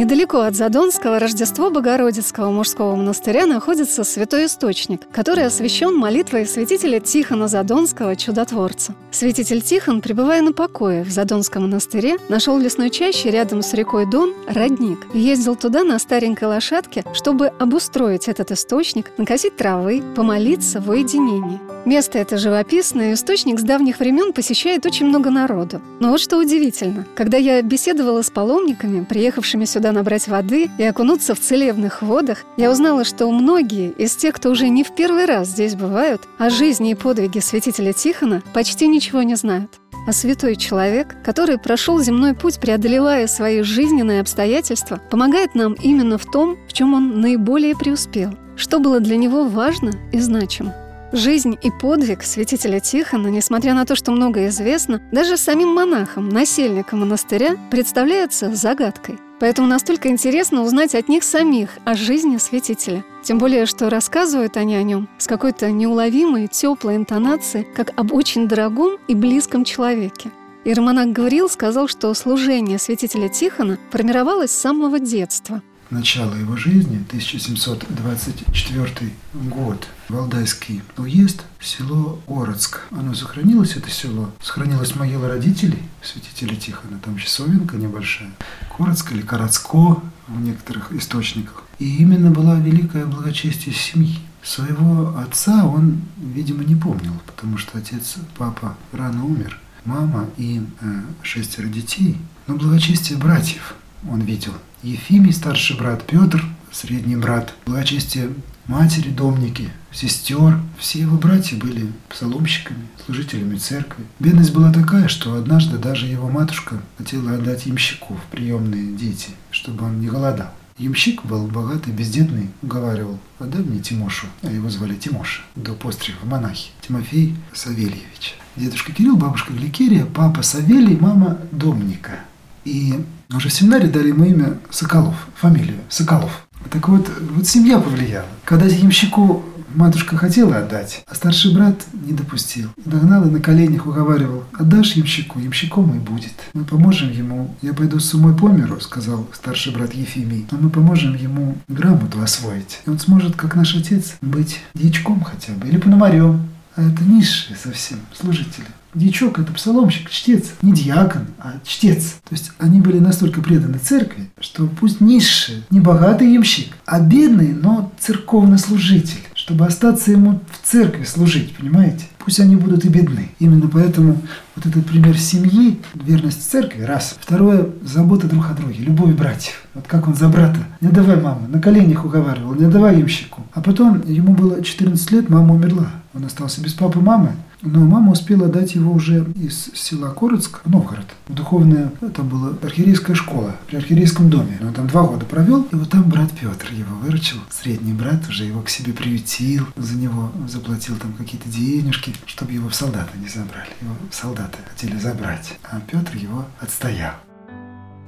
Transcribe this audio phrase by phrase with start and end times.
[0.00, 7.48] Недалеко от Задонского Рождество Богородицкого мужского монастыря находится святой источник, который освящен молитвой святителя Тихона
[7.48, 8.94] Задонского чудотворца.
[9.10, 14.06] Святитель Тихон, пребывая на покое в Задонском монастыре, нашел в лесной чаще рядом с рекой
[14.06, 20.80] Дон родник и ездил туда на старенькой лошадке, чтобы обустроить этот источник, накосить травы, помолиться
[20.80, 21.60] в уединении.
[21.86, 25.80] Место это живописное, источник с давних времен посещает очень много народу.
[25.98, 27.06] Но вот что удивительно.
[27.14, 32.70] Когда я беседовала с паломниками, приехавшими сюда набрать воды и окунуться в целебных водах, я
[32.70, 36.90] узнала, что многие из тех, кто уже не в первый раз здесь бывают, о жизни
[36.90, 39.80] и подвиге святителя Тихона почти ничего не знают.
[40.06, 46.24] А святой человек, который прошел земной путь, преодолевая свои жизненные обстоятельства, помогает нам именно в
[46.24, 50.74] том, в чем он наиболее преуспел, что было для него важно и значимо.
[51.12, 57.00] Жизнь и подвиг святителя Тихона, несмотря на то, что многое известно, даже самим монахам, насельникам
[57.00, 59.18] монастыря, представляется загадкой.
[59.40, 63.04] Поэтому настолько интересно узнать от них самих о жизни святителя.
[63.24, 68.46] Тем более, что рассказывают они о нем с какой-то неуловимой, теплой интонацией, как об очень
[68.46, 70.30] дорогом и близком человеке.
[70.64, 79.10] Иеромонах Гавриил сказал, что служение святителя Тихона формировалось с самого детства– начала его жизни, 1724
[79.34, 82.80] год, Валдайский уезд, село Ородск.
[82.90, 84.30] Оно сохранилось, это село.
[84.42, 88.30] Сохранилась могила родителей, святителя Тихона, там часовенка небольшая.
[88.76, 91.64] Коротск или Коротско в некоторых источниках.
[91.78, 94.18] И именно была великое благочестие семьи.
[94.42, 101.02] Своего отца он, видимо, не помнил, потому что отец, папа рано умер, мама и э,
[101.22, 102.16] шестеро детей.
[102.46, 103.74] Но благочестие братьев
[104.08, 108.30] он видел– Ефимий, старший брат Петр, средний брат, благочестие
[108.70, 110.60] матери, домники, сестер.
[110.78, 114.04] Все его братья были псаломщиками, служителями церкви.
[114.20, 119.84] Бедность была такая, что однажды даже его матушка хотела отдать ямщику в приемные дети, чтобы
[119.84, 120.50] он не голодал.
[120.78, 126.70] Ямщик был богатый, бездетный, уговаривал, отдай мне Тимошу, а его звали Тимоша, до пострига монахи,
[126.80, 128.36] Тимофей Савельевич.
[128.56, 132.20] Дедушка Кирилл, бабушка Гликерия, папа Савелий, мама Домника.
[132.64, 132.94] И
[133.34, 136.46] уже в семинаре дали ему имя Соколов, фамилию Соколов.
[136.68, 138.26] Так вот, вот семья повлияла.
[138.44, 139.44] Когда ямщику
[139.74, 142.70] матушка хотела отдать, а старший брат не допустил.
[142.84, 144.44] Догнал и на коленях уговаривал.
[144.52, 146.32] Отдашь ямщику, ямщиком и будет.
[146.52, 147.54] Мы поможем ему.
[147.62, 150.46] Я пойду с умой по миру, сказал старший брат Ефимий.
[150.50, 152.80] Но мы поможем ему грамоту освоить.
[152.86, 155.68] И он сможет, как наш отец, быть дьячком хотя бы.
[155.68, 156.48] Или пономарем.
[156.76, 158.66] А это низшие совсем служители.
[158.94, 162.16] Дьячок– это псаломщик, чтец, не диакон, а чтец.
[162.28, 167.52] То есть они были настолько преданы церкви, что пусть низший, не богатый ямщик, а бедный,
[167.52, 172.06] но церковнослужитель, чтобы остаться ему в церкви служить, понимаете?
[172.18, 173.30] Пусть они будут и бедны.
[173.38, 174.20] Именно поэтому
[174.54, 177.16] вот этот пример семьи, верность церкви, раз.
[177.18, 179.64] Второе, забота друг о друге, любовь братьев.
[179.74, 180.58] Вот как он за брата.
[180.80, 183.46] Не давай мама, на коленях уговаривал, не давай ямщику.
[183.52, 185.90] А потом ему было 14 лет, мама умерла.
[186.12, 187.32] Он остался без папы, мамы.
[187.62, 191.06] Но мама успела дать его уже из села Коротск в Новгород.
[191.28, 194.58] Духовная, там была архиерейская школа при архиерейском доме.
[194.62, 197.38] Он там два года провел, и вот там брат Петр его выручил.
[197.50, 202.68] Средний брат уже его к себе приютил, за него заплатил там какие-то денежки, чтобы его
[202.68, 203.70] в солдаты не забрали.
[203.80, 207.14] Его солдаты хотели забрать, а Петр его отстоял.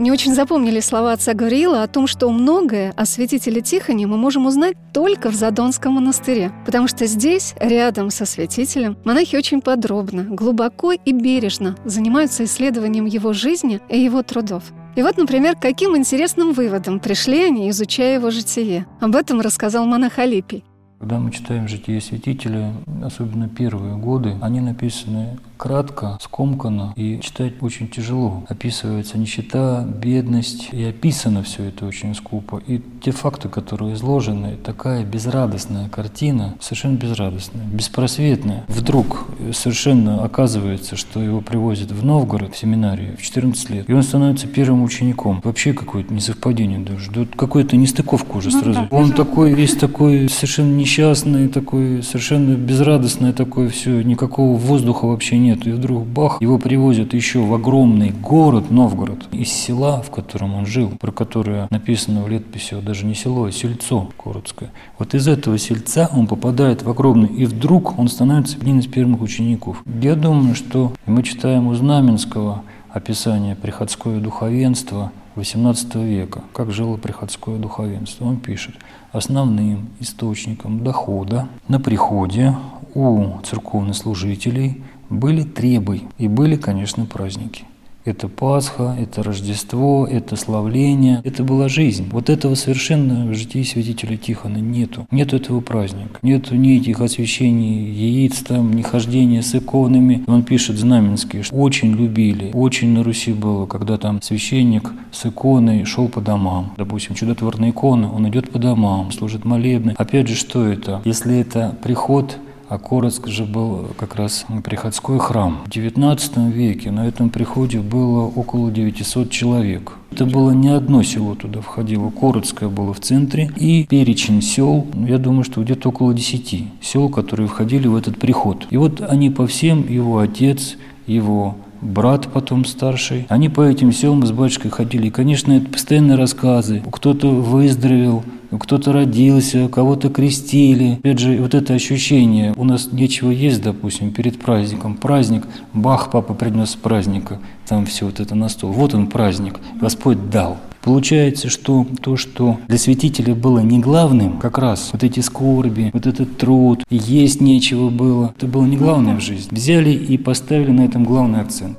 [0.02, 4.46] Не очень запомнили слова отца Гавриила о том, что многое о святителе Тихоне мы можем
[4.46, 10.90] узнать только в Задонском монастыре, потому что здесь, рядом со святителем, монахи очень подробно, глубоко
[10.90, 14.64] и бережно занимаются исследованием его жизни и его трудов.
[14.96, 18.86] И вот, например, каким интересным выводом пришли они, изучая его житие.
[19.00, 20.64] Об этом рассказал монах Алипий.
[20.98, 22.72] Когда мы читаем житие святителя,
[23.04, 28.42] особенно первые годы, они написаны кратко, скомканно и читать очень тяжело.
[28.48, 32.60] Описывается нищета, бедность, и описано все это очень скупо.
[32.66, 38.64] И те факты, которые изложены, такая безрадостная картина, совершенно безрадостная, беспросветная.
[38.66, 44.02] Вдруг совершенно оказывается, что его привозят в Новгород, в семинарию, в 14 лет, и он
[44.02, 45.40] становится первым учеником.
[45.44, 47.08] Вообще какое-то несовпадение даже.
[47.12, 48.88] Тут какая-то нестыковка уже ну сразу.
[48.90, 55.51] Он такой, весь такой совершенно несчастный, такой совершенно безрадостный, такой все, никакого воздуха вообще нет
[55.52, 55.66] нет.
[55.66, 60.66] И вдруг бах, его привозят еще в огромный город Новгород из села, в котором он
[60.66, 64.70] жил, про которое написано в летописи, вот даже не село, а сельцо Коротское.
[64.98, 69.20] Вот из этого сельца он попадает в огромный, и вдруг он становится одним из первых
[69.20, 69.82] учеников.
[70.00, 77.56] Я думаю, что мы читаем у Знаменского описание приходское духовенство, XVIII века, как жило приходское
[77.56, 78.26] духовенство.
[78.26, 78.74] Он пишет,
[79.12, 82.54] основным источником дохода на приходе
[82.94, 87.64] у церковнослужителей были требы и были, конечно, праздники.
[88.04, 92.08] Это Пасха, это Рождество, это славление, это была жизнь.
[92.10, 95.06] Вот этого совершенно в житии святителя Тихона нету.
[95.12, 96.18] Нету этого праздника.
[96.22, 100.24] Нету ни этих освящений яиц, там, ни хождения с иконами.
[100.26, 105.84] Он пишет Знаменский, что очень любили, очень на Руси было, когда там священник с иконой
[105.84, 106.72] шел по домам.
[106.76, 109.94] Допустим, чудотворная икона, он идет по домам, служит молебны.
[109.96, 111.02] Опять же, что это?
[111.04, 112.36] Если это приход
[112.72, 115.60] а Коротск же был как раз приходской храм.
[115.66, 119.92] В XIX веке на этом приходе было около 900 человек.
[120.10, 122.08] Это было не одно село туда входило.
[122.08, 123.50] Коротское было в центре.
[123.58, 128.18] И перечень сел, ну, я думаю, что где-то около 10 сел, которые входили в этот
[128.18, 128.66] приход.
[128.70, 130.76] И вот они по всем, его отец,
[131.06, 133.26] его брат потом старший.
[133.28, 135.08] Они по этим селам с батюшкой ходили.
[135.08, 136.82] И, конечно, это постоянные рассказы.
[136.90, 138.22] Кто-то выздоровел,
[138.58, 140.94] кто-то родился, кого-то крестили.
[140.94, 144.94] Опять же, вот это ощущение, у нас нечего есть, допустим, перед праздником.
[144.94, 148.72] Праздник, бах, папа принес праздника, там все вот это на стол.
[148.72, 150.58] Вот он праздник, Господь дал.
[150.82, 156.06] Получается, что то, что для святителя было не главным, как раз вот эти скорби, вот
[156.06, 159.54] этот труд, есть нечего было, это было не главное в жизни.
[159.54, 161.78] Взяли и поставили на этом главный акцент.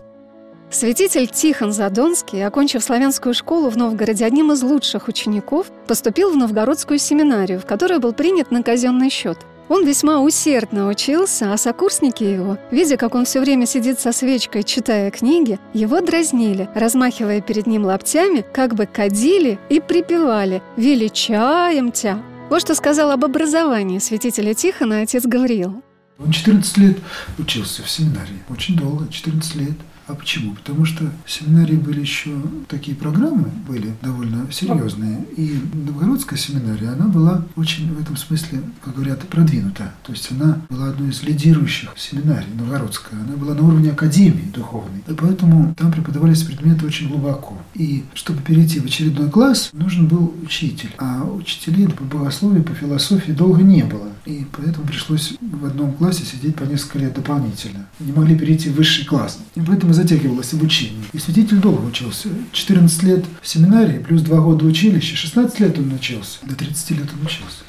[0.73, 6.97] Святитель Тихон Задонский, окончив славянскую школу в Новгороде одним из лучших учеников, поступил в Новгородскую
[6.97, 9.37] семинарию, в которую был принят на казенный счет.
[9.69, 14.63] Он весьма усердно учился, а сокурсники его, видя, как он все время сидит со свечкой,
[14.63, 22.19] читая книги, его дразнили, размахивая перед ним лаптями, как бы кадили и припевали «Величаем тя».
[22.49, 25.83] Вот что сказал об образовании святителя Тихона отец Гавриил.
[26.17, 26.97] Он 14 лет
[27.37, 29.73] учился в семинарии, очень долго, 14 лет–
[30.07, 30.53] а почему?
[30.55, 32.31] Потому что в семинарии были еще
[32.67, 35.25] такие программы, были довольно серьезные.
[35.37, 39.93] И Новгородская семинария, она была очень в этом смысле, как говорят, продвинута.
[40.03, 43.19] То есть она была одной из лидирующих семинарий Новгородская.
[43.21, 45.03] Она была на уровне академии духовной.
[45.07, 47.57] И поэтому там преподавались предметы очень глубоко.
[47.73, 50.91] И чтобы перейти в очередной класс, нужен был учитель.
[50.97, 54.09] А учителей по богословию, по философии долго не было.
[54.25, 57.87] И поэтому пришлось в одном классе сидеть по несколько лет дополнительно.
[57.99, 59.39] Не могли перейти в высший класс.
[59.55, 61.05] И поэтому затягивалось обучение.
[61.13, 62.29] И святитель долго учился.
[62.51, 65.15] 14 лет в семинарии, плюс 2 года училища.
[65.15, 66.39] 16 лет он учился.
[66.43, 67.63] До 30 лет он учился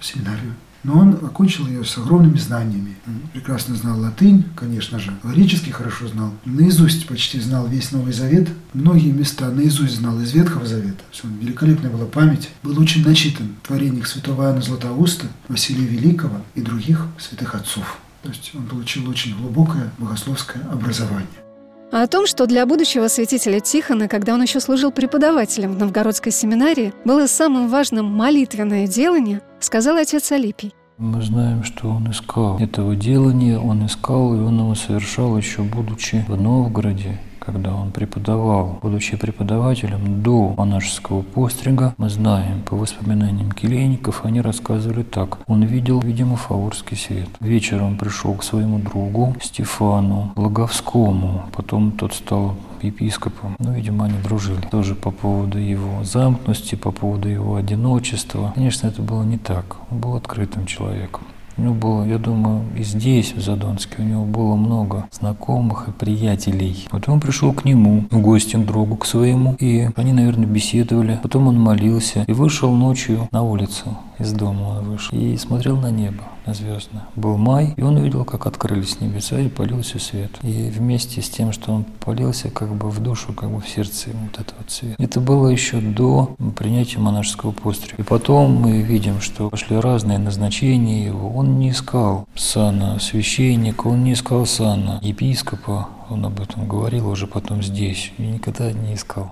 [0.00, 0.54] в семинарию.
[0.86, 2.96] Но он окончил ее с огромными знаниями.
[3.32, 6.32] прекрасно знал латынь, конечно же, греческий хорошо знал.
[6.44, 8.48] Наизусть почти знал весь Новый Завет.
[8.72, 11.02] Многие места наизусть знал из Ветхого Завета.
[11.10, 12.50] Все, великолепная была память.
[12.62, 17.98] Был очень начитан в творениях святого Иоанна Златоуста, Василия Великого и других святых отцов.
[18.22, 21.45] То есть он получил очень глубокое богословское образование.
[21.92, 26.32] А о том, что для будущего святителя Тихона, когда он еще служил преподавателем в Новгородской
[26.32, 30.74] семинарии, было самым важным молитвенное делание, сказал отец Алипий.
[30.98, 36.24] Мы знаем, что он искал этого делания, он искал, и он его совершал еще будучи
[36.26, 44.24] в Новгороде, когда он преподавал, будучи преподавателем до монашеского пострига, мы знаем по воспоминаниям келейников,
[44.24, 45.38] они рассказывали так.
[45.46, 47.28] Он видел, видимо, фаворский свет.
[47.38, 53.56] Вечером пришел к своему другу Стефану Логовскому, потом тот стал епископом.
[53.58, 54.60] Ну, видимо, они дружили.
[54.70, 58.52] Тоже по поводу его замкнутости, по поводу его одиночества.
[58.54, 59.76] Конечно, это было не так.
[59.90, 61.22] Он был открытым человеком.
[61.58, 65.92] У него было, я думаю, и здесь, в Задонске, у него было много знакомых и
[65.92, 66.86] приятелей.
[66.90, 71.18] Потом он пришел к нему, в гости другу к своему, и они, наверное, беседовали.
[71.22, 73.96] Потом он молился и вышел ночью на улицу.
[74.18, 77.04] Из дома он вышел и смотрел на небо на звездное.
[77.16, 80.30] Был май, и он увидел, как открылись небеса и полился свет.
[80.42, 84.10] И вместе с тем, что он полился как бы в душу, как бы в сердце
[84.12, 84.66] вот этот вот.
[84.98, 88.02] Это было еще до принятия монашеского пострига.
[88.02, 91.30] И потом мы видим, что пошли разные назначения его.
[91.30, 97.26] Он не искал сана священника, он не искал сана епископа, он об этом говорил уже
[97.26, 99.30] потом здесь, и никогда не искал.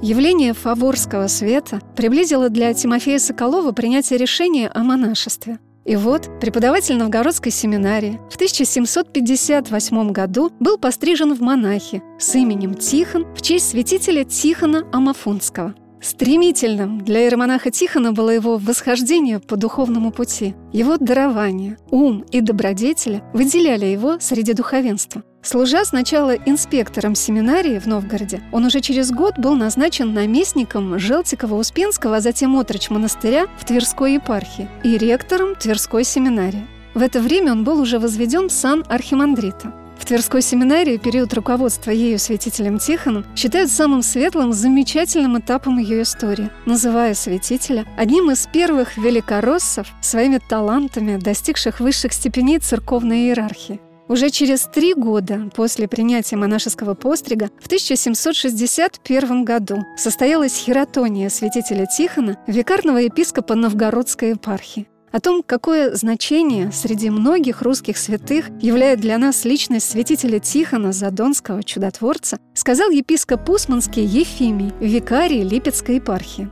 [0.00, 5.58] Явление фаворского света приблизило для Тимофея Соколова принятие решения о монашестве.
[5.84, 13.26] И вот преподаватель Новгородской семинарии в 1758 году был пострижен в монахи с именем Тихон
[13.34, 15.74] в честь святителя Тихона Амафунского.
[16.00, 20.54] Стремительным для иеромонаха Тихона было его восхождение по духовному пути.
[20.72, 25.22] Его дарование, ум и добродетели выделяли его среди духовенства.
[25.42, 32.20] Служа сначала инспектором семинарии в Новгороде, он уже через год был назначен наместником Желтикова-Успенского, а
[32.20, 36.66] затем отроч монастыря в Тверской епархии и ректором Тверской семинарии.
[36.94, 39.72] В это время он был уже возведен в сан архимандрита.
[39.98, 46.50] В Тверской семинарии период руководства ею святителем Тихоном считают самым светлым, замечательным этапом ее истории,
[46.66, 53.80] называя святителя одним из первых великороссов своими талантами, достигших высших степеней церковной иерархии.
[54.08, 62.38] Уже через три года после принятия монашеского пострига в 1761 году состоялась хератония святителя Тихона,
[62.46, 64.88] викарного епископа Новгородской епархии.
[65.10, 71.62] О том, какое значение среди многих русских святых являет для нас личность святителя Тихона Задонского
[71.62, 76.50] чудотворца, сказал епископ Усманский Ефимий, викарий Липецкой епархии.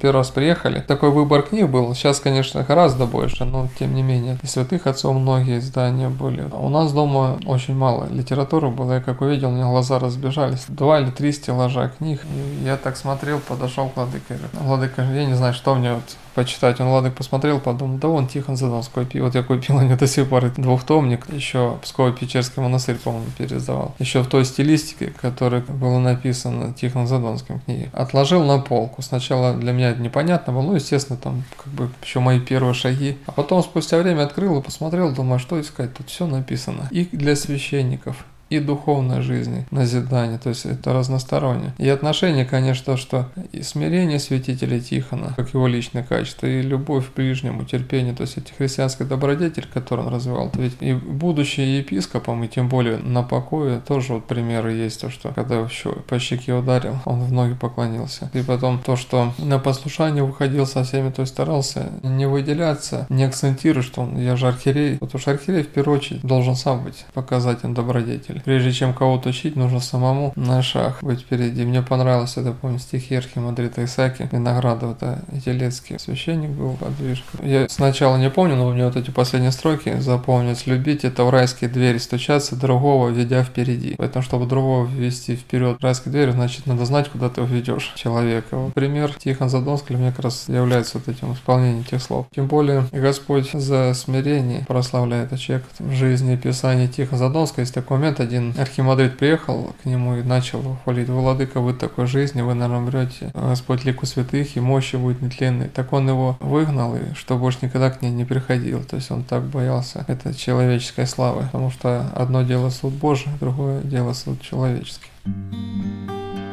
[0.00, 0.80] Первый раз приехали.
[0.80, 1.94] Такой выбор книг был.
[1.94, 4.38] Сейчас, конечно, гораздо больше, но тем не менее.
[4.42, 6.42] И святых отцов многие издания были.
[6.52, 8.94] У нас дома очень мало литературы было.
[8.94, 10.64] Я как увидел, у меня глаза разбежались.
[10.68, 12.20] Два или три стеллажа книг.
[12.34, 14.38] И я так смотрел, подошел к владыке.
[14.52, 16.80] Владыка, я не знаю, что мне вот почитать.
[16.80, 19.24] Он ладно посмотрел, подумал, да вон Тихон Задонской купил.
[19.24, 21.28] Вот я купил у него до сих пор двухтомник.
[21.32, 23.94] Еще Псково-Печерский монастырь, по-моему, переиздавал.
[23.98, 27.90] Еще в той стилистике, которая была написана Тихон Задонским книге.
[27.92, 29.02] Отложил на полку.
[29.02, 30.62] Сначала для меня это непонятно было.
[30.62, 33.18] Ну, естественно, там как бы еще мои первые шаги.
[33.26, 35.94] А потом спустя время открыл и посмотрел, думаю, что искать.
[35.94, 36.88] Тут все написано.
[36.90, 41.74] И для священников, и духовной жизни, назидание, то есть это разностороннее.
[41.78, 47.16] И отношение, конечно, что и смирение святителя Тихона, как его личное качество, и любовь к
[47.16, 50.50] ближнему, терпение, то есть эти христианский добродетель, который он развивал.
[50.54, 55.30] Ведь и будучи епископом, и тем более на покое, тоже вот примеры есть, то, что
[55.32, 58.30] когда еще по щеке ударил, он в ноги поклонился.
[58.32, 63.24] И потом то, что на послушание выходил со всеми, то есть старался не выделяться, не
[63.24, 67.04] акцентировать, что он, я же архиерей, потому что архиерей в первую очередь должен сам быть
[67.12, 68.44] показателем добродетели учитель.
[68.44, 71.64] Прежде чем кого-то учить, нужно самому на шаг быть впереди.
[71.64, 77.38] Мне понравилось это, помню, стихи Архимандрита Исаки Виноградов, это Ителецкий священник был подвижка.
[77.42, 80.66] Я сначала не помню, но у меня вот эти последние строки запомнились.
[80.66, 83.94] Любить это в райские двери стучаться, другого ведя впереди.
[83.98, 88.56] Поэтому, чтобы другого ввести вперед в райские двери, значит, надо знать, куда ты уведешь человека.
[88.56, 92.26] Вот пример Тихон Задонский меня как раз является вот этим исполнением тех слов.
[92.34, 97.62] Тем более, Господь за смирение прославляет а человек в жизни Писания Тихон Задонского.
[97.62, 102.42] Есть такой момент, один архимандрит приехал к нему и начал хвалить, «Владыка, вы такой жизни,
[102.42, 103.30] вы, наверное, умрете.
[103.34, 105.68] Господь лику святых, и мощи будет нетленной».
[105.68, 108.84] Так он его выгнал, и что больше никогда к ней не приходил.
[108.84, 113.80] То есть он так боялся этой человеческой славы, потому что одно дело суд Божий, другое
[113.82, 115.08] дело суд человеческий.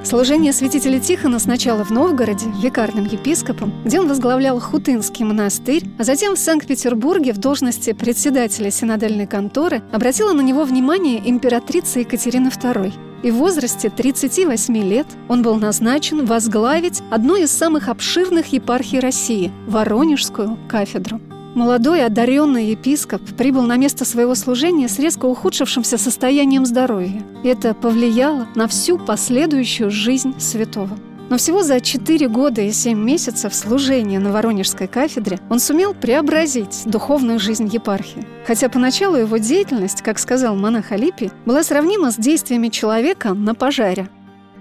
[0.06, 6.36] Служение святителя Тихона сначала в Новгороде, викарным епископом, где он возглавлял Хутынский монастырь, а затем
[6.36, 12.94] в Санкт-Петербурге в должности председателя синодальной конторы обратила на него внимание императрица Екатерина II.
[13.24, 19.52] И в возрасте 38 лет он был назначен возглавить одну из самых обширных епархий России–
[19.68, 21.20] Воронежскую кафедру.
[21.56, 27.24] Молодой одаренный епископ прибыл на место своего служения с резко ухудшившимся состоянием здоровья.
[27.46, 31.00] Это повлияло на всю последующую жизнь святого.
[31.30, 36.84] Но всего за 4 года и 7 месяцев служения на Воронежской кафедре он сумел преобразить
[36.86, 38.28] духовную жизнь епархии.
[38.46, 44.10] Хотя поначалу его деятельность, как сказал монах Алипий, была сравнима с действиями человека на пожаре.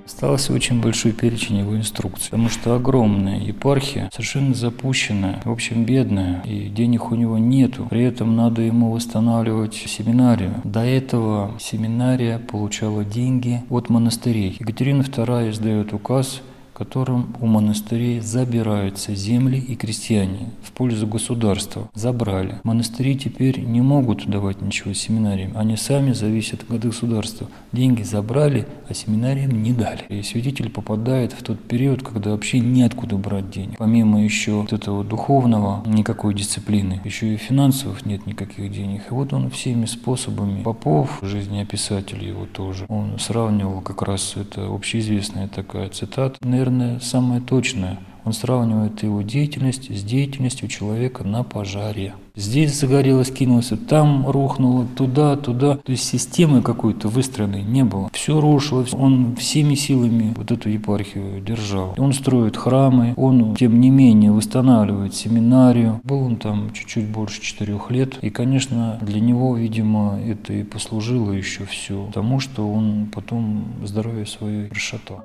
[0.06, 6.42] Остался очень большой перечень его инструкций, потому что огромная епархия, совершенно запущенная, в общем, бедная,
[6.44, 7.86] и денег у него нету.
[7.88, 10.54] При этом надо ему восстанавливать семинарию.
[10.64, 14.56] До этого семинария получала деньги от монастырей.
[14.60, 16.42] Екатерина II издает указ
[16.74, 21.88] которым у монастырей забираются земли и крестьяне в пользу государства.
[21.94, 22.56] Забрали.
[22.64, 25.52] Монастыри теперь не могут давать ничего семинариям.
[25.54, 27.48] Они сами зависят от государства.
[27.72, 30.04] Деньги забрали, а семинариям не дали.
[30.08, 33.78] И святитель попадает в тот период, когда вообще неоткуда брать денег.
[33.78, 39.02] Помимо еще вот этого духовного, никакой дисциплины, еще и финансовых нет никаких денег.
[39.10, 45.48] И вот он всеми способами, Попов, жизнеописатель его тоже, он сравнивал как раз, это общеизвестная
[45.48, 46.63] такая цитата, наверное,
[47.00, 47.98] самое точное.
[48.24, 52.14] Он сравнивает его деятельность с деятельностью человека на пожаре.
[52.34, 55.76] Здесь загорелось, кинулось, там рухнуло, туда, туда.
[55.76, 58.08] То есть системы какой-то выстроенной не было.
[58.12, 58.92] Все рушилось.
[58.92, 61.94] Он всеми силами вот эту епархию держал.
[61.98, 66.00] Он строит храмы, он, тем не менее, восстанавливает семинарию.
[66.02, 68.18] Был он там чуть-чуть больше четырех лет.
[68.22, 74.26] И, конечно, для него, видимо, это и послужило еще все тому, что он потом здоровье
[74.26, 75.22] свое расшатал.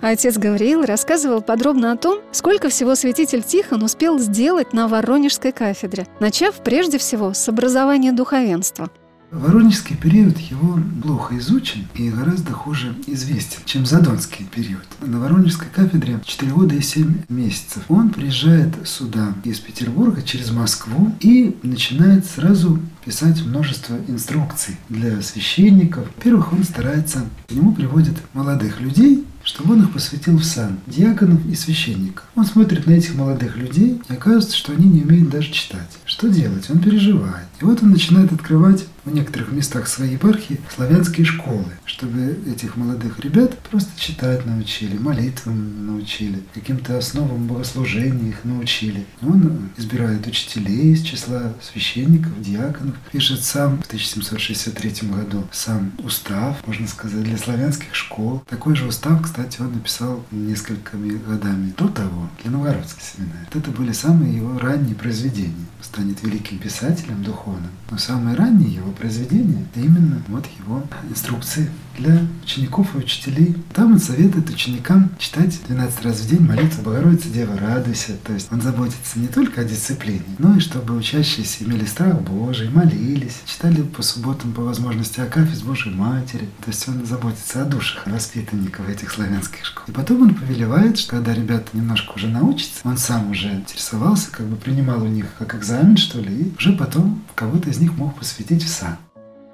[0.00, 6.06] Отец Гавриил рассказывал подробно о том, сколько всего святитель Тихон успел сделать на Воронежской кафедре,
[6.20, 8.90] начав прежде всего с образования духовенства.
[9.30, 14.84] Воронежский период его плохо изучен и гораздо хуже известен, чем Задонский период.
[15.00, 17.82] На Воронежской кафедре 4 года и 7 месяцев.
[17.88, 26.06] Он приезжает сюда из Петербурга через Москву и начинает сразу писать множество инструкций для священников.
[26.16, 31.46] Во-первых, он старается, к нему приводят молодых людей, чтобы он их посвятил в сан диаконов
[31.46, 32.24] и священников.
[32.34, 35.90] Он смотрит на этих молодых людей, и оказывается, что они не умеют даже читать.
[36.04, 36.68] Что делать?
[36.70, 37.46] Он переживает.
[37.60, 43.20] И вот он начинает открывать в некоторых местах своей епархии славянские школы, чтобы этих молодых
[43.20, 49.06] ребят просто читать научили, молитвам научили, каким-то основам богослужения их научили.
[49.22, 56.88] Он избирает учителей из числа священников, диаконов, пишет сам в 1763 году сам устав, можно
[56.88, 58.42] сказать, для славянских школ.
[58.48, 63.48] Такой же устав, кстати, он написал несколькими годами до того для Новгородской семинарии.
[63.52, 65.54] Это были самые его ранние произведения.
[65.82, 67.70] Станет великим писателем духовным.
[67.90, 73.56] Но самые ранние его произведения– это именно вот его инструкции для учеников и учителей.
[73.72, 78.12] Там он советует ученикам читать 12 раз в день молитву Богородицы Дева радуйся.
[78.24, 82.68] То есть он заботится не только о дисциплине, но и чтобы учащиеся имели страх Божий,
[82.68, 86.48] молились, читали по субботам по возможности Акафист Божьей Матери.
[86.64, 89.84] То есть он заботится о душах воспитанников этих славянских школ.
[89.88, 94.46] И потом он повелевает, что когда ребята немножко уже научатся, он сам уже интересовался, как
[94.46, 98.18] бы принимал у них как экзамен, что ли, и уже потом кого-то из них мог
[98.18, 98.96] посвятить в сан.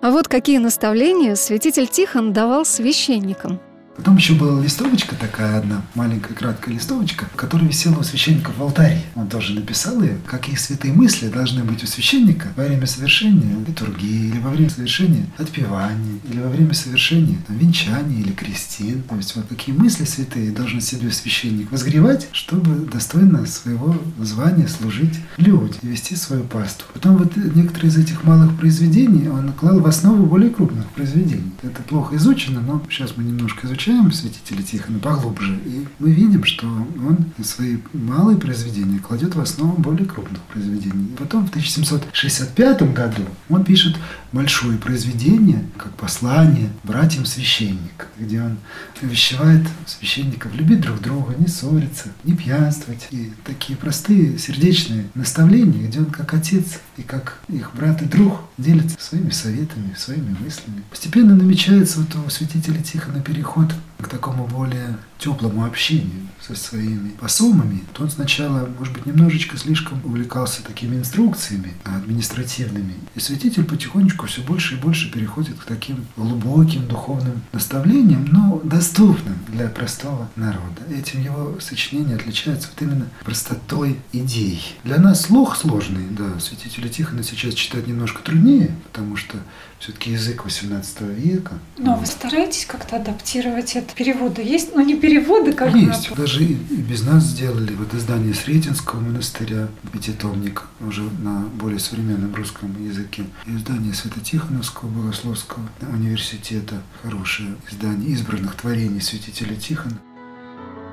[0.01, 3.61] А вот какие наставления святитель Тихон давал священникам–
[4.01, 9.03] Потом еще была листовочка такая одна, маленькая краткая листовочка, которая висела у священника в алтаре.
[9.15, 14.31] Он тоже написал ее, какие святые мысли должны быть у священника во время совершения литургии,
[14.31, 19.03] или во время совершения отпевания, или во время совершения там, венчания или крестин.
[19.03, 25.19] То есть вот какие мысли святые должен себе священник возгревать, чтобы достойно своего звания служить
[25.37, 26.87] людям вести свою пасту.
[26.95, 31.53] Потом вот некоторые из этих малых произведений он клал в основу более крупных произведений.
[31.63, 36.45] Это плохо изучено, но сейчас мы немножко изучаем изучаем святителя Тихона поглубже, и мы видим,
[36.45, 41.07] что он свои малые произведения кладет в основу более крупных произведений.
[41.13, 43.97] И потом в 1765 году он пишет
[44.33, 48.59] большое произведение, как послание братьям священник, где он
[49.03, 53.09] увещевает священников любить друг друга, не ссориться, не пьянствовать.
[53.11, 58.41] И такие простые сердечные наставления, где он как отец и как их брат и друг
[58.59, 60.83] делится своими советами, своими мыслями.
[60.91, 63.90] Постепенно намечается вот у святителя Тихона переход Abend.
[64.01, 70.01] К такому более теплому общению со своими посомами, то он сначала, может быть, немножечко слишком
[70.05, 72.95] увлекался такими инструкциями административными.
[73.15, 79.39] И святитель потихонечку все больше и больше переходит к таким глубоким духовным наставлениям, но доступным
[79.49, 80.83] для простого народа.
[80.91, 84.77] Этим его сочинение отличается вот именно простотой идей.
[84.85, 89.37] Для нас слух сложный, да, святителя Тихона сейчас читать немножко труднее, потому что
[89.79, 91.59] все-таки язык 18 века.
[91.79, 92.01] Но вот.
[92.01, 93.90] вы стараетесь как-то адаптировать это?
[93.95, 94.75] Переводы есть?
[94.75, 96.15] но не переводы, как Есть.
[96.15, 97.75] Даже и, и без нас сделали.
[97.75, 103.25] Вот издание Сретенского монастыря, пятитомник, уже на более современном русском языке.
[103.47, 106.83] И издание Свято-Тихоновского богословского университета.
[107.03, 109.99] Хорошее издание избранных творений святителя Тихона.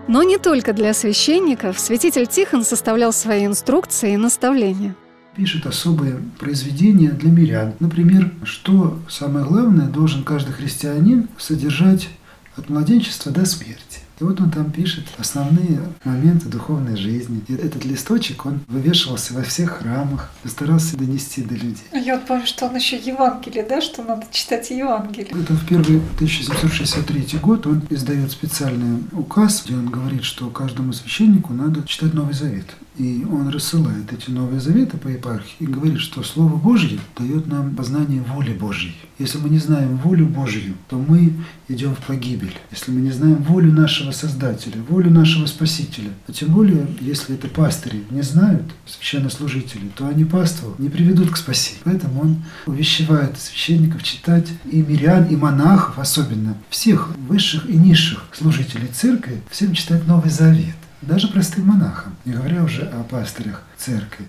[0.08, 1.80] Но не только для священников.
[1.80, 4.96] Святитель Тихон составлял свои инструкции и наставления
[5.36, 7.74] пишет особые произведения для мирян.
[7.80, 12.10] Например, что самое главное должен каждый христианин содержать
[12.58, 14.02] от младенчества до смерти.
[14.20, 17.44] И вот он там пишет основные моменты духовной жизни.
[17.48, 21.84] И этот листочек, он вывешивался во всех храмах старался донести до людей.
[21.94, 25.30] Я вот помню, что он еще Евангелие, да, что надо читать Евангелие.
[25.30, 31.54] Это в первый 1763 год он издает специальный указ, где он говорит, что каждому священнику
[31.54, 32.66] надо читать Новый Завет.
[32.98, 37.76] И он рассылает эти Новые Заветы по епархии и говорит, что Слово Божье дает нам
[37.76, 38.96] познание воли Божьей.
[39.20, 41.34] Если мы не знаем волю Божью, то мы
[41.68, 42.56] идем в погибель.
[42.72, 47.48] Если мы не знаем волю нашего Создателя, волю нашего Спасителя, а тем более, если это
[47.48, 51.82] пастыри не знают, священнослужители, то они паству не приведут к спасению.
[51.84, 58.88] Поэтому он увещевает священников читать и мирян, и монахов особенно, всех высших и низших служителей
[58.88, 64.26] церкви, всем читать Новый Завет даже простым монахам, не говоря уже о пастырях церкви.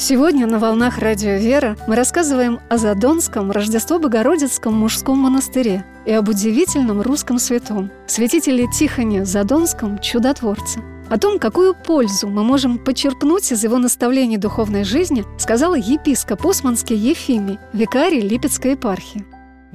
[0.00, 6.28] Сегодня на «Волнах Радио Вера» мы рассказываем о Задонском Рождество Богородицком мужском монастыре и об
[6.28, 10.80] удивительном русском святом, святителе Тихоне Задонском чудотворце.
[11.10, 16.96] О том, какую пользу мы можем почерпнуть из его наставлений духовной жизни, сказал епископ Османский
[16.96, 19.24] Ефимий, викарий Липецкой епархии.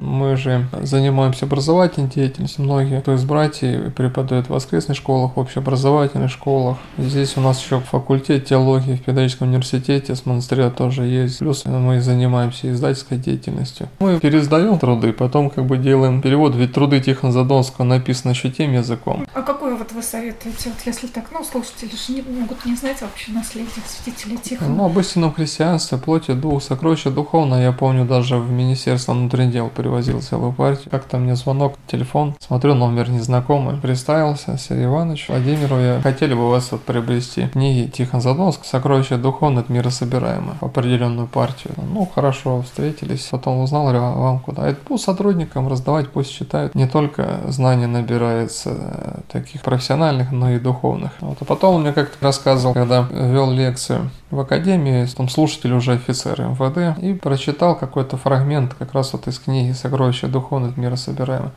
[0.04, 2.64] Мы же занимаемся образовательной деятельностью.
[2.64, 6.76] Многие, кто из братьев преподают в воскресных школах, в общеобразовательных школах.
[6.98, 11.38] Здесь у нас еще факультет теологии в педагогическом университете с монастыря тоже есть.
[11.38, 13.88] Плюс мы занимаемся издательской деятельностью.
[13.98, 18.72] Мы пересдаем труды, потом как бы делаем перевод, ведь труды Тихона Задонского написаны еще тем
[18.72, 19.26] языком.
[19.32, 23.00] А какой вот вы советуете, вот если так, ну, слушатели же не могут не знать
[23.00, 24.68] вообще наследие святителя Тихона?
[24.68, 27.62] Ну, об истинном христианстве, плоти двух сокровища духовно.
[27.62, 30.90] Я помню, даже в Министерство внутренних дел перевозил целую партию.
[30.90, 33.76] Как-то мне звонок, телефон, смотрю, номер незнакомый.
[33.76, 39.60] Представился, Сергей Иванович, Владимиру, я хотели бы вас вот приобрести книги Тихон Задонск «Сокровища духовно
[39.60, 41.74] от мира собираемые» в определенную партию.
[41.76, 43.28] Ну, хорошо, встретились.
[43.30, 44.68] Потом узнал, а вам куда?
[44.68, 46.74] Это по сотрудникам раздавать, пусть читают.
[46.74, 51.12] Не только знания набирается э, таких профессиональных, но и духовных.
[51.20, 51.38] Вот.
[51.40, 56.40] А потом он мне как-то рассказывал, когда вел лекцию в академии, там слушатель уже офицер
[56.40, 61.52] МВД, и прочитал какой-то фрагмент как раз вот из книги «Сокровища духовных мира собираемых».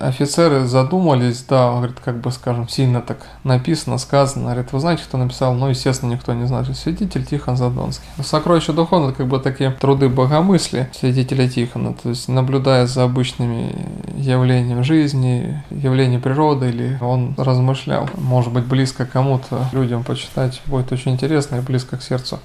[0.00, 4.52] Офицеры задумались, да, он говорит, как бы, скажем, сильно так написано, сказано.
[4.52, 5.54] Говорит, вы знаете, кто написал?
[5.54, 6.64] Ну, естественно, никто не знает.
[6.76, 8.04] Святитель Тихон Задонский.
[8.22, 13.74] «Сокровища духовных» это как бы такие труды богомыслия святителя Тихона, то есть наблюдая за обычными
[14.16, 21.12] явлениями жизни, явлениями природы, или он размышлял, может быть, близко кому-то, людям почитать будет очень
[21.12, 22.40] интересно и близко к сердцу.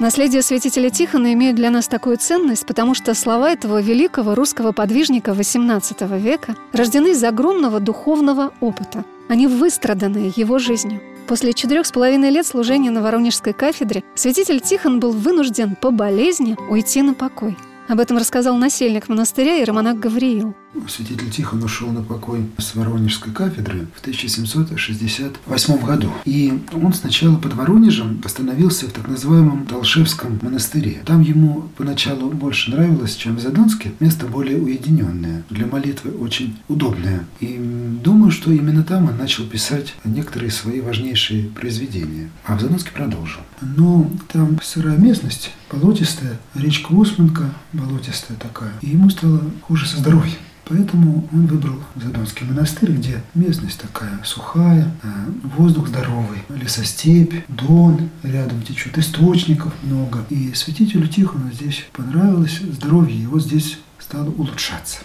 [0.00, 5.32] Наследие святителя Тихона имеет для нас такую ценность, потому что слова этого великого русского подвижника
[5.32, 9.04] XVIII века рождены из огромного духовного опыта.
[9.28, 11.02] Они выстраданы его жизнью.
[11.26, 16.56] После четырех с половиной лет служения на Воронежской кафедре святитель Тихон был вынужден по болезни
[16.70, 17.58] уйти на покой.
[17.86, 20.54] Об этом рассказал насельник монастыря Иеромонах Гавриил.
[20.88, 26.10] Святитель Тихон ушел на покой с Воронежской кафедры в 1768 году.
[26.24, 31.02] И он сначала под Воронежем остановился в так называемом Толшевском монастыре.
[31.04, 33.92] Там ему поначалу больше нравилось, чем в Задонске.
[34.00, 37.24] Место более уединенное, для молитвы очень удобное.
[37.40, 37.56] И
[38.02, 42.30] думаю, что именно там он начал писать некоторые свои важнейшие произведения.
[42.44, 43.40] А в Задонске продолжил.
[43.60, 48.72] Но там сырая местность, болотистая, речка Усманка болотистая такая.
[48.82, 50.36] И ему стало хуже со здоровьем.
[50.70, 55.08] Поэтому он выбрал Задонский монастырь, где местность такая сухая, э,
[55.56, 60.24] воздух здоровый, лесостепь, дон рядом течет, источников много.
[60.30, 65.00] И святителю Тихону здесь понравилось здоровье, его здесь стало улучшаться.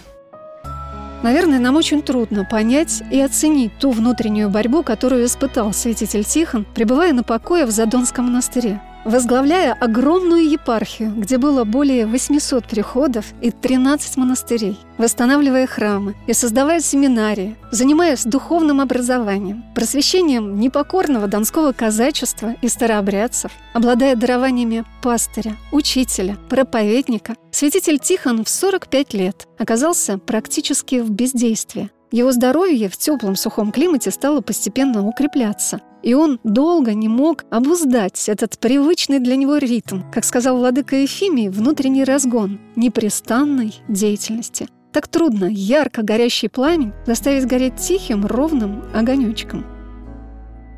[1.24, 7.12] Наверное, нам очень трудно понять и оценить ту внутреннюю борьбу, которую испытал святитель Тихон, пребывая
[7.12, 14.16] на покое в Задонском монастыре возглавляя огромную епархию, где было более 800 приходов и 13
[14.16, 23.52] монастырей, восстанавливая храмы и создавая семинарии, занимаясь духовным образованием, просвещением непокорного донского казачества и старообрядцев,
[23.72, 31.90] обладая дарованиями пастыря, учителя, проповедника, святитель Тихон в 45 лет оказался практически в бездействии.
[32.12, 35.80] Его здоровье в теплом сухом климате стало постепенно укрепляться.
[36.02, 41.48] И он долго не мог обуздать этот привычный для него ритм, как сказал владыка Ефимий,
[41.48, 44.68] внутренний разгон непрестанной деятельности.
[44.92, 49.66] Так трудно ярко горящий пламень заставить гореть тихим, ровным огонечком–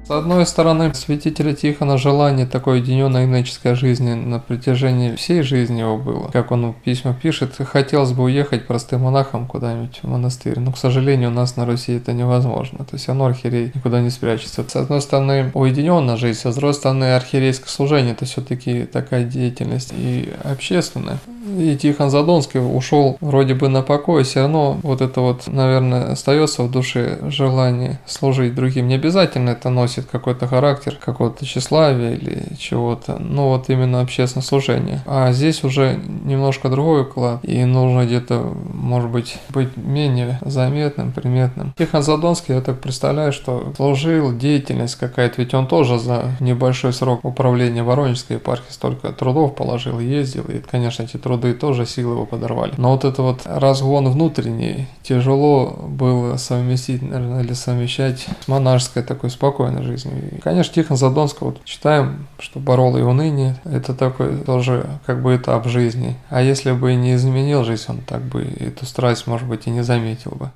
[0.09, 5.99] с одной стороны, святителя Тихона желание такой уединенной иноческой жизни на протяжении всей жизни его
[5.99, 6.29] было.
[6.29, 10.59] Как он в письмах пишет, хотелось бы уехать простым монахом куда-нибудь в монастырь.
[10.61, 12.87] Но, к сожалению, у нас на Руси это невозможно.
[12.87, 14.65] То есть он архиерей никуда не спрячется.
[14.67, 20.33] С одной стороны, уединенная жизнь, с другой стороны, архиерейское служение– это все-таки такая деятельность и
[20.43, 21.19] общественная.
[21.57, 26.63] И Тихон Задонский ушел вроде бы на покой, все равно вот это вот, наверное, остается
[26.63, 28.89] в душе желание служить другим.
[28.89, 35.01] Не обязательно это носит какой-то характер, какого-то тщеславия или чего-то, ну вот именно общественное служение.
[35.07, 41.73] А здесь уже немножко другой уклад, и нужно где-то, может быть, быть менее заметным, приметным.
[41.79, 47.25] Тихон Задонский, я так представляю, что служил, деятельность какая-то, ведь он тоже за небольшой срок
[47.25, 52.27] управления Воронежской епархии столько трудов положил, ездил, и, конечно, эти труды труды тоже силы его
[52.27, 52.73] подорвали.
[52.77, 59.31] Но вот это вот разгон внутренний тяжело было совместить, наверное, или совмещать с монашеской такой
[59.31, 60.15] спокойной жизнью.
[60.33, 63.57] И, конечно, Тихон Задонского вот читаем, что борол и уныние.
[63.65, 66.17] Это такой тоже как бы этап жизни.
[66.29, 69.83] А если бы не изменил жизнь, он так бы эту страсть, может быть, и не
[69.83, 70.51] заметил бы.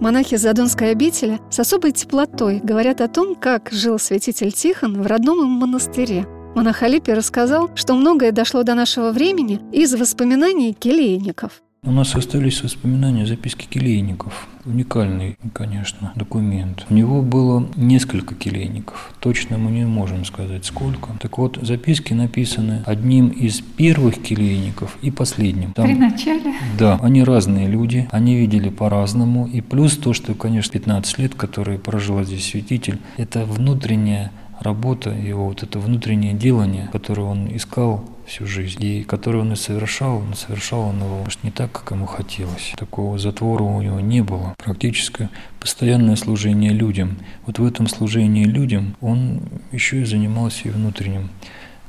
[0.00, 5.42] Монахи Задонской обители с особой теплотой говорят о том, как жил святитель Тихон в родном
[5.42, 11.62] им монастыре– Монах Алипий рассказал, что многое дошло до нашего времени из воспоминаний келейников.
[11.84, 14.46] У нас остались воспоминания записки келейников.
[14.64, 16.86] Уникальный, конечно, документ.
[16.90, 19.12] У него было несколько келейников.
[19.18, 21.08] Точно мы не можем сказать сколько.
[21.20, 25.72] Так вот, записки написаны одним из первых келейников и последним.
[25.72, 26.54] Там, При начале?
[26.78, 29.48] Да, они разные люди, они видели по-разному.
[29.48, 34.30] И плюс то, что, конечно, 15 лет, которые прожил здесь святитель, это внутренняя
[34.62, 39.56] работа его, вот это внутреннее делание, которое он искал всю жизнь, и который он и
[39.56, 42.72] совершал, но совершал он его может, не так, как ему хотелось.
[42.76, 44.54] Такого затвора у него не было.
[44.58, 45.28] Практически
[45.60, 47.18] постоянное служение людям.
[47.46, 51.30] Вот в этом служении людям он еще и занимался и внутренним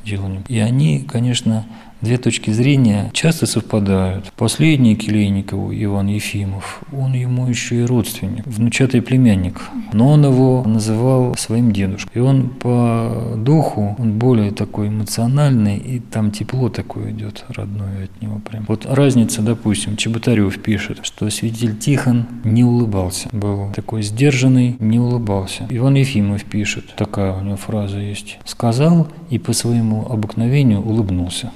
[0.04, 0.44] деланием.
[0.48, 1.66] И они, конечно,
[2.04, 4.34] Две точки зрения часто совпадают.
[4.36, 9.62] Последний Келейникову, Иван Ефимов, он ему еще и родственник, внучатый племянник.
[9.94, 12.12] Но он его называл своим дедушкой.
[12.14, 18.22] И он по духу, он более такой эмоциональный, и там тепло такое идет родное от
[18.22, 18.66] него прям.
[18.68, 23.30] Вот разница, допустим, Чеботарев пишет, что святитель Тихон не улыбался.
[23.32, 25.68] Был такой сдержанный, не улыбался.
[25.70, 28.40] Иван Ефимов пишет, такая у него фраза есть.
[28.44, 31.54] Сказал и по своему обыкновению улыбнулся.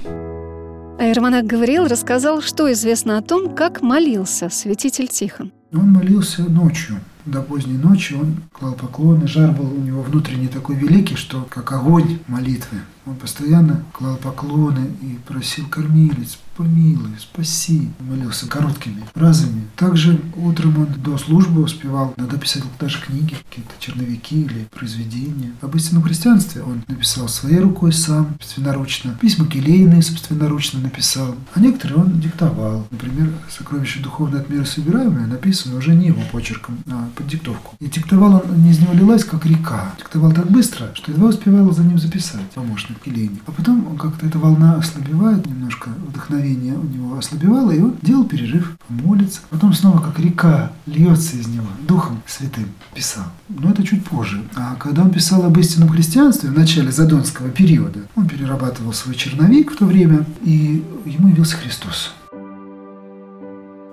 [1.00, 5.52] А Ермонах Гавриил рассказал, что известно о том, как молился святитель Тихон.
[5.72, 6.98] Он молился ночью.
[7.24, 9.28] До поздней ночи он клал поклоны.
[9.28, 12.78] Жар был у него внутренний такой великий, что как огонь молитвы.
[13.06, 17.88] Он постоянно клал поклоны и просил кормилец, помилуй, спаси.
[18.00, 19.62] Молился короткими фразами.
[19.76, 25.52] Также утром он до службы успевал, надо писать даже книги, какие-то черновики или произведения.
[25.60, 29.16] Об истинном христианстве он написал своей рукой сам, собственноручно.
[29.20, 31.36] Письма келейные собственноручно написал.
[31.54, 32.88] А некоторые он диктовал.
[32.90, 37.76] Например, «Сокровище духовное от мира собираемое» написано уже не его почерком, а под диктовку.
[37.78, 39.94] И диктовал он, не из него лилась, как река.
[39.98, 43.42] Диктовал так быстро, что едва успевал за ним записать помощник келейник.
[43.46, 48.76] А потом как-то эта волна ослабевает, немножко вдохновение у него ослабевало, и он делал перерыв,
[48.88, 49.40] молится.
[49.50, 53.24] Потом снова как река льется из него, Духом Святым писал.
[53.48, 54.42] Но это чуть позже.
[54.54, 59.72] А когда он писал об истинном христианстве в начале Задонского периода, он перерабатывал свой черновик
[59.72, 62.12] в то время, и ему явился Христос.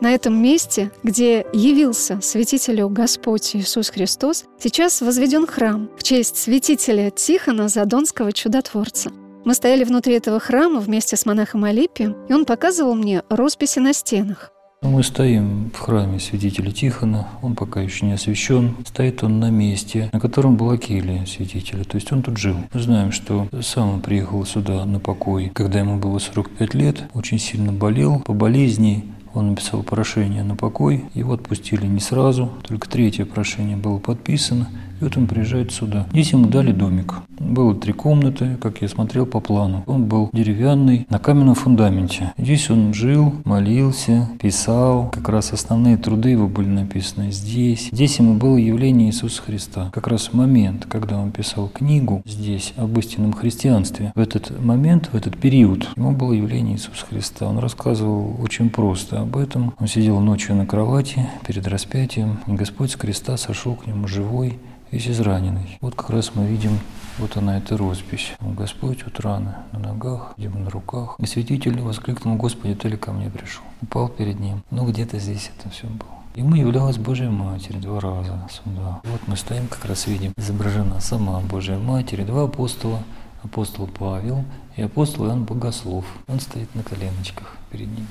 [0.02, 7.10] На этом месте, где явился святителю Господь Иисус Христос, сейчас возведен храм в честь святителя
[7.10, 9.10] Тихона Задонского чудотворца.
[9.46, 13.94] Мы стояли внутри этого храма вместе с монахом Алипием, и он показывал мне росписи на
[13.94, 14.52] стенах.
[14.82, 18.76] Мы стоим в храме святителя Тихона, он пока еще не освящен.
[18.88, 22.56] Стоит он на месте, на котором была келья святителя, то есть он тут жил.
[22.74, 27.38] Мы знаем, что сам он приехал сюда на покой, когда ему было 45 лет, очень
[27.38, 29.06] сильно болел по болезни,
[29.36, 35.04] он написал прошение на покой, его отпустили не сразу, только третье прошение было подписано, и
[35.04, 36.08] вот он приезжает сюда.
[36.12, 37.16] Здесь ему дали домик.
[37.40, 39.84] Было три комнаты, как я смотрел по плану.
[39.88, 42.34] Он был деревянный, на каменном фундаменте.
[42.38, 45.10] Здесь он жил, молился, писал.
[45.12, 47.90] Как раз основные труды его были написаны здесь.
[47.92, 49.92] Здесь ему было явление Иисуса Христа.
[49.94, 54.12] Как раз момент, когда он писал книгу здесь об истинном христианстве.
[54.16, 57.48] В этот момент, в этот период, ему было явление Иисуса Христа.
[57.48, 59.74] Он рассказывал очень просто об этом.
[59.80, 64.58] Он сидел ночью на кровати перед распятием, и Господь с креста сошел к нему живой,
[64.96, 65.78] весь израненный.
[65.82, 66.80] Вот как раз мы видим,
[67.20, 68.32] вот она эта роспись.
[68.40, 71.16] Господь, вот раны на ногах, видимо, на руках.
[71.20, 73.64] И святитель воскликнул, Господи, ты ли ко мне пришел?
[73.82, 74.64] Упал перед ним.
[74.72, 76.10] Ну, где-то здесь это все было.
[76.36, 79.02] Ему являлась Божья Матерь два раза сюда.
[79.04, 83.00] Вот мы стоим, как раз видим, изображена сама Божья Матерь, два апостола,
[83.44, 84.44] апостол Павел
[84.78, 86.06] и апостол Иоанн Богослов.
[86.28, 88.08] Он стоит на коленочках перед ними.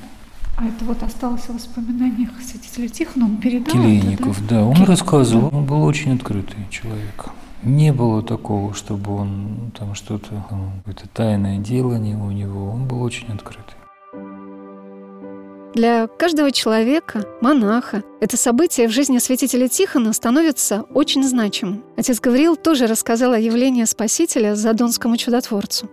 [0.56, 4.56] А это вот осталось в воспоминаниях святителя Тихона, он передал Келейников, это, да?
[4.56, 7.26] да, он Келейников, рассказывал, он был очень открытый человек.
[7.64, 13.28] Не было такого, чтобы он там что-то, какое-то тайное делание у него, он был очень
[13.28, 13.74] открытый.
[15.74, 21.82] Для каждого человека, монаха, это событие в жизни святителя Тихона становится очень значимым.
[21.96, 25.90] Отец Гавриил тоже рассказал о явлении Спасителя Задонскому чудотворцу.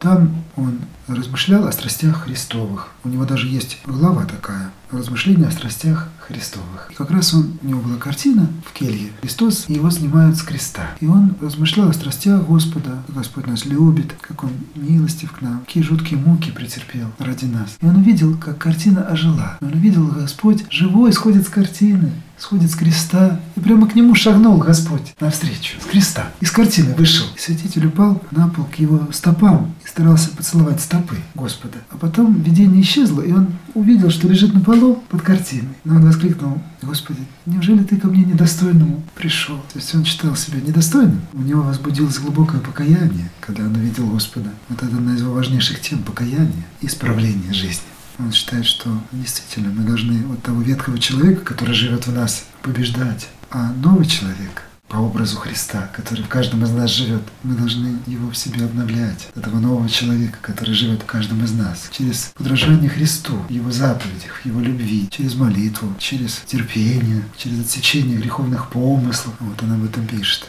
[0.00, 2.88] Там он размышлял о страстях Христовых.
[3.02, 6.88] У него даже есть глава такая «Размышления о страстях Христовых».
[6.90, 9.10] И как раз он, у него была картина в келье.
[9.20, 10.90] Христос, его снимают с креста.
[11.00, 15.60] И он размышлял о страстях Господа, как Господь нас любит, как Он милостив к нам,
[15.60, 17.76] какие жуткие муки претерпел ради нас.
[17.80, 19.58] И он увидел, как картина ожила.
[19.60, 24.58] Он увидел, Господь живой сходит с картины, сходит с креста, и прямо к нему шагнул
[24.58, 26.30] Господь навстречу, с креста.
[26.40, 27.26] Из картины вышел.
[27.36, 31.78] И святитель упал на пол к его стопам и старался поцеловать стопы Господа.
[31.90, 35.74] А потом видение исчезло, и он увидел, что лежит на полу под картиной.
[35.84, 39.58] Но он воскликнул, Господи, неужели ты ко мне недостойному пришел?
[39.72, 41.20] То есть он считал себя недостойным.
[41.32, 44.50] У него возбудилось глубокое покаяние, когда он увидел Господа.
[44.68, 47.84] Вот это одна из его важнейших тем– покаяние и исправление жизни.
[48.18, 53.28] Он считает, что действительно мы должны вот того ветхого человека, который живет в нас, побеждать.
[53.50, 57.22] А новый человек по образу Христа, который в каждом из нас живет.
[57.42, 61.88] Мы должны его в себе обновлять, этого нового человека, который живет в каждом из нас,
[61.90, 69.34] через подражание Христу, его заповедях, его любви, через молитву, через терпение, через отсечение греховных помыслов.
[69.40, 70.48] Вот он об этом пишет.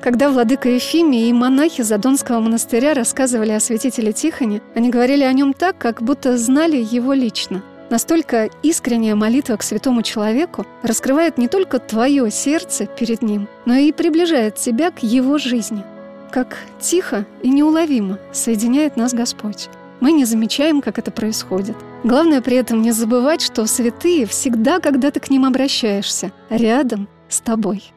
[0.00, 5.52] Когда владыка Ефимий и монахи Задонского монастыря рассказывали о святителе Тихоне, они говорили о нем
[5.52, 7.62] так, как будто знали его лично.
[7.90, 13.92] Настолько искренняя молитва к святому человеку раскрывает не только твое сердце перед ним, но и
[13.92, 15.82] приближает тебя к его жизни.
[16.30, 19.70] Как тихо и неуловимо соединяет нас Господь.
[20.00, 21.76] Мы не замечаем, как это происходит.
[22.04, 27.40] Главное при этом не забывать, что святые всегда, когда ты к ним обращаешься, рядом с
[27.40, 27.92] тобой.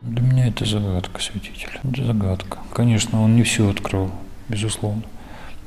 [0.00, 1.80] Для меня это загадка святителя.
[1.84, 2.58] Это загадка.
[2.72, 4.10] Конечно, он не все открыл,
[4.48, 5.02] безусловно.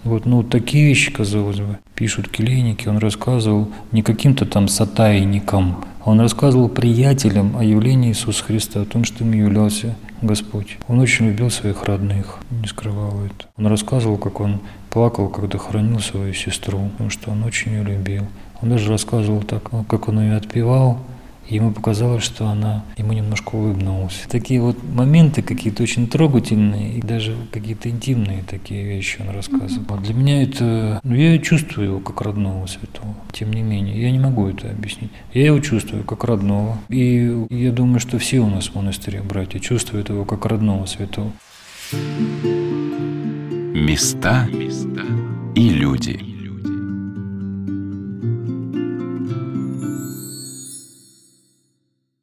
[0.03, 2.87] Вот, ну, такие вещи, казалось бы, пишут келейники.
[2.87, 8.85] Он рассказывал не каким-то там сатайникам, а он рассказывал приятелям о явлении Иисуса Христа, о
[8.85, 10.77] том, что им являлся Господь.
[10.87, 13.47] Он очень любил своих родных, не скрывал это.
[13.57, 18.25] Он рассказывал, как он плакал, когда хоронил свою сестру, потому что он очень ее любил.
[18.61, 20.99] Он даже рассказывал так, как он ее отпевал,
[21.49, 24.21] Ему показалось, что она ему немножко улыбнулась.
[24.29, 29.97] Такие вот моменты какие-то очень трогательные, и даже какие-то интимные такие вещи он рассказывал.
[29.97, 30.03] Mm-hmm.
[30.03, 30.99] Для меня это...
[31.03, 33.15] Ну, я чувствую его как родного святого.
[33.31, 35.09] Тем не менее, я не могу это объяснить.
[35.33, 36.77] Я его чувствую как родного.
[36.89, 41.31] И я думаю, что все у нас в монастыре братья чувствуют его как родного святого.
[43.73, 44.47] Места
[45.55, 46.28] и люди.